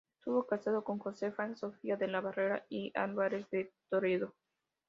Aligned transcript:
Estuvo 0.17 0.47
casado 0.47 0.83
con 0.83 0.97
Josefa 0.97 1.55
Sofía 1.55 1.95
de 1.95 2.07
la 2.07 2.21
Barrera 2.21 2.65
y 2.71 2.91
Álvarez 2.95 3.47
de 3.51 3.71
Toledo. 3.87 4.33